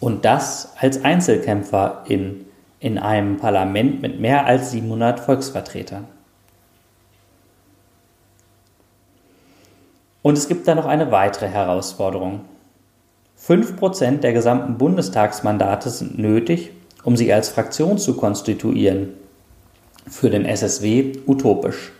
Und 0.00 0.24
das 0.24 0.72
als 0.80 1.04
Einzelkämpfer 1.04 2.04
in, 2.08 2.46
in 2.80 2.96
einem 2.96 3.36
Parlament 3.36 4.00
mit 4.00 4.20
mehr 4.20 4.46
als 4.46 4.70
700 4.70 5.20
Volksvertretern. 5.20 6.06
Und 10.22 10.36
es 10.36 10.48
gibt 10.48 10.66
da 10.66 10.74
noch 10.74 10.86
eine 10.86 11.10
weitere 11.10 11.48
Herausforderung. 11.48 12.40
5% 13.40 14.18
der 14.18 14.32
gesamten 14.32 14.78
Bundestagsmandate 14.78 15.90
sind 15.90 16.18
nötig, 16.18 16.72
um 17.04 17.16
sich 17.16 17.32
als 17.32 17.48
Fraktion 17.48 17.98
zu 17.98 18.16
konstituieren. 18.16 19.14
Für 20.08 20.30
den 20.30 20.44
SSW 20.44 21.18
utopisch. 21.26 21.92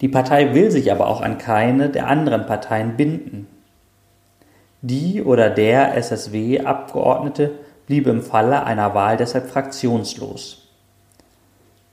Die 0.00 0.08
Partei 0.08 0.54
will 0.54 0.70
sich 0.70 0.92
aber 0.92 1.08
auch 1.08 1.20
an 1.20 1.38
keine 1.38 1.88
der 1.90 2.06
anderen 2.06 2.46
Parteien 2.46 2.96
binden. 2.96 3.48
Die 4.80 5.22
oder 5.22 5.50
der 5.50 5.96
SSW-Abgeordnete 5.96 7.50
bliebe 7.86 8.10
im 8.10 8.22
Falle 8.22 8.64
einer 8.64 8.94
Wahl 8.94 9.16
deshalb 9.16 9.50
fraktionslos. 9.50 10.67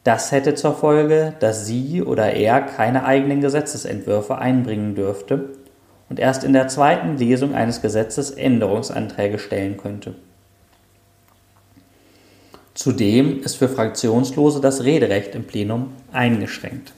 Das 0.06 0.32
hätte 0.32 0.54
zur 0.54 0.76
Folge, 0.76 1.34
dass 1.40 1.66
sie 1.66 2.04
oder 2.04 2.34
er 2.34 2.62
keine 2.62 3.06
eigenen 3.06 3.42
Gesetzesentwürfe 3.42 4.38
einbringen 4.38 4.94
dürfte 4.94 5.50
und 6.10 6.20
erst 6.20 6.44
in 6.44 6.54
der 6.54 6.68
zweiten 6.68 7.18
Lesung 7.18 7.56
eines 7.56 7.82
Gesetzes 7.82 8.30
Änderungsanträge 8.30 9.40
stellen 9.40 9.78
könnte. 9.78 10.14
Zudem 12.76 13.42
ist 13.42 13.56
für 13.56 13.68
Fraktionslose 13.68 14.62
das 14.62 14.84
Rederecht 14.84 15.34
im 15.34 15.46
Plenum 15.46 15.92
eingeschränkt. 16.12 16.94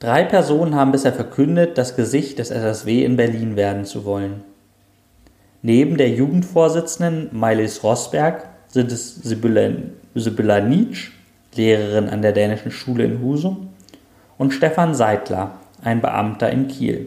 Drei 0.00 0.24
Personen 0.24 0.74
haben 0.74 0.90
bisher 0.90 1.12
verkündet, 1.12 1.78
das 1.78 1.94
Gesicht 1.94 2.40
des 2.40 2.50
SSW 2.50 3.04
in 3.04 3.14
Berlin 3.14 3.54
werden 3.54 3.84
zu 3.84 4.04
wollen. 4.04 4.42
Neben 5.64 5.96
der 5.96 6.10
Jugendvorsitzenden 6.10 7.28
Mailis 7.30 7.84
Rosberg 7.84 8.48
sind 8.66 8.90
es 8.90 9.14
Sibylla 9.14 10.60
Nietzsch, 10.60 11.12
Lehrerin 11.54 12.08
an 12.08 12.20
der 12.20 12.32
dänischen 12.32 12.72
Schule 12.72 13.04
in 13.04 13.22
Husum, 13.22 13.68
und 14.38 14.50
Stefan 14.50 14.96
Seidler, 14.96 15.52
ein 15.80 16.00
Beamter 16.00 16.50
in 16.50 16.66
Kiel. 16.66 17.06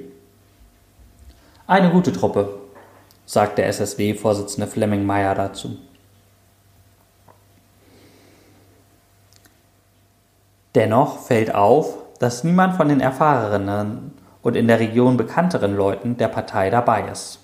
Eine 1.68 1.90
gute 1.90 2.14
Truppe, 2.14 2.60
sagt 3.26 3.58
der 3.58 3.68
SSW-Vorsitzende 3.68 4.68
Flemming 4.68 5.06
Meyer 5.06 5.36
dazu. 5.36 5.78
Dennoch 10.76 11.20
fällt 11.20 11.54
auf, 11.54 11.98
dass 12.20 12.46
niemand 12.46 12.76
von 12.76 12.88
den 12.88 13.02
erfahreneren 13.02 14.14
und 14.42 14.56
in 14.56 14.68
der 14.68 14.80
Region 14.80 15.18
bekannteren 15.18 15.76
Leuten 15.76 16.16
der 16.16 16.30
Partei 16.30 16.70
dabei 16.70 17.10
ist. 17.10 17.40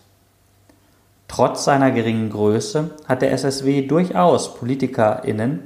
Trotz 1.31 1.63
seiner 1.63 1.91
geringen 1.91 2.29
Größe 2.29 2.89
hat 3.07 3.21
der 3.21 3.31
SSW 3.31 3.87
durchaus 3.87 4.53
PolitikerInnen, 4.55 5.65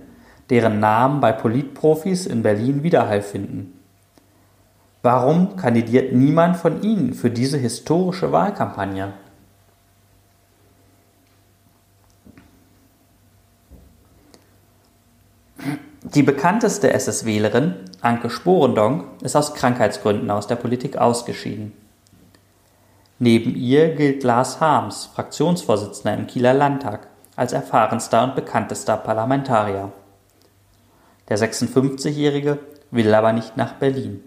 deren 0.51 0.79
Namen 0.79 1.21
bei 1.21 1.31
Politprofis 1.31 2.27
in 2.27 2.43
Berlin 2.43 2.83
Widerhall 2.83 3.23
finden. 3.23 3.73
Warum 5.01 5.55
kandidiert 5.55 6.13
niemand 6.13 6.57
von 6.57 6.83
ihnen 6.83 7.15
für 7.15 7.31
diese 7.31 7.57
historische 7.57 8.31
Wahlkampagne? 8.31 9.13
Die 16.03 16.21
bekannteste 16.21 16.93
SS-Wählerin, 16.93 17.73
Anke 18.01 18.29
Sporendonk, 18.29 19.05
ist 19.23 19.35
aus 19.35 19.55
Krankheitsgründen 19.55 20.29
aus 20.29 20.45
der 20.45 20.57
Politik 20.57 20.97
ausgeschieden. 20.97 21.73
Neben 23.17 23.55
ihr 23.55 23.95
gilt 23.95 24.23
Lars 24.23 24.59
Harms, 24.59 25.05
Fraktionsvorsitzender 25.13 26.17
im 26.17 26.27
Kieler 26.27 26.53
Landtag, 26.53 27.07
als 27.35 27.53
erfahrenster 27.53 28.23
und 28.23 28.35
bekanntester 28.35 28.97
Parlamentarier. 28.97 29.91
Der 31.29 31.37
56-Jährige 31.37 32.59
will 32.91 33.13
aber 33.13 33.33
nicht 33.33 33.57
nach 33.57 33.73
Berlin. 33.73 34.21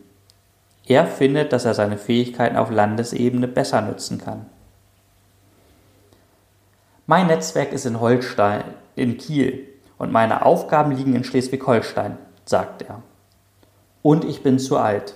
Er 0.87 1.07
findet, 1.07 1.53
dass 1.53 1.67
er 1.67 1.75
seine 1.75 1.99
Fähigkeiten 1.99 2.57
auf 2.57 2.71
Landesebene 2.71 3.47
besser 3.47 3.83
nutzen 3.83 4.19
kann. 4.19 4.47
Mein 7.07 7.27
Netzwerk 7.27 7.73
ist 7.73 7.85
in 7.85 8.01
Holstein, 8.01 8.65
in 8.97 9.19
Kiel, 9.19 9.67
und 9.99 10.13
meine 10.13 10.47
Aufgaben 10.47 10.93
liegen 10.93 11.15
in 11.15 11.25
Schleswig-Holstein, 11.25 12.17
sagt 12.45 12.83
er. 12.83 13.03
Und 14.03 14.25
ich 14.25 14.43
bin 14.43 14.59
zu 14.59 14.79
alt. 14.79 15.15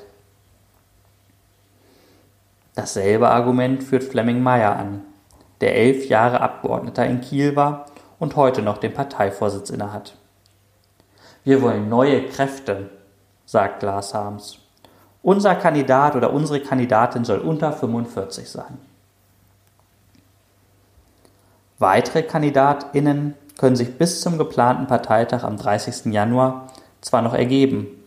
Dasselbe 2.83 3.29
Argument 3.29 3.81
führt 3.85 4.03
Flemming 4.03 4.43
Meyer 4.43 4.75
an, 4.75 5.05
der 5.61 5.77
elf 5.77 6.09
Jahre 6.09 6.41
Abgeordneter 6.41 7.07
in 7.07 7.21
Kiel 7.21 7.55
war 7.55 7.87
und 8.19 8.35
heute 8.35 8.61
noch 8.61 8.79
den 8.79 8.93
Parteivorsitz 8.93 9.71
innehat. 9.71 10.17
Wir 11.45 11.63
wollen 11.63 11.89
neue 11.89 12.27
Kräfte, 12.27 12.91
sagt 13.47 13.85
Lars 13.85 14.15
Harms. 14.15 14.59
Unser 15.23 15.55
Kandidat 15.55 16.17
oder 16.17 16.33
unsere 16.33 16.59
Kandidatin 16.59 17.25
soll 17.25 17.39
unter 17.39 17.73
45 17.73 18.51
sein. 18.51 18.79
Weitere 21.79 22.25
KandidatInnen 22.25 23.37
können 23.59 23.77
sich 23.77 23.97
bis 23.97 24.23
zum 24.23 24.39
geplanten 24.39 24.89
Parteitag 24.89 25.45
am 25.45 25.57
30. 25.57 26.13
Januar 26.13 26.67
zwar 27.01 27.23
noch 27.23 27.35
ergeben, 27.35 28.02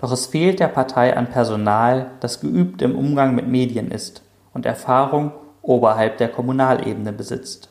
doch 0.00 0.12
es 0.12 0.24
fehlt 0.24 0.60
der 0.60 0.68
Partei 0.68 1.14
an 1.14 1.28
Personal, 1.28 2.12
das 2.20 2.40
geübt 2.40 2.80
im 2.80 2.96
Umgang 2.96 3.34
mit 3.34 3.46
Medien 3.46 3.90
ist 3.90 4.22
und 4.54 4.64
Erfahrung 4.64 5.32
oberhalb 5.60 6.16
der 6.16 6.30
Kommunalebene 6.30 7.12
besitzt. 7.12 7.68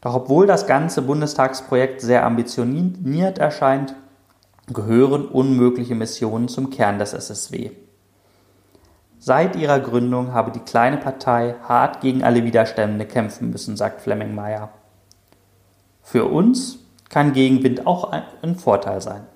Doch 0.00 0.14
obwohl 0.14 0.46
das 0.46 0.66
ganze 0.66 1.02
Bundestagsprojekt 1.02 2.00
sehr 2.00 2.24
ambitioniert 2.24 3.36
erscheint, 3.36 3.94
gehören 4.72 5.26
unmögliche 5.26 5.94
Missionen 5.94 6.48
zum 6.48 6.70
Kern 6.70 6.98
des 6.98 7.12
SSW. 7.12 7.72
Seit 9.18 9.56
ihrer 9.56 9.78
Gründung 9.78 10.32
habe 10.32 10.52
die 10.52 10.60
kleine 10.60 10.96
Partei 10.96 11.56
hart 11.68 12.00
gegen 12.00 12.24
alle 12.24 12.44
Widerstände 12.44 13.04
kämpfen 13.04 13.50
müssen, 13.50 13.76
sagt 13.76 14.00
Flemming 14.00 14.34
Meyer. 14.34 14.70
Für 16.00 16.24
uns 16.24 16.78
kann 17.10 17.34
Gegenwind 17.34 17.86
auch 17.86 18.10
ein 18.10 18.56
Vorteil 18.56 19.02
sein. 19.02 19.26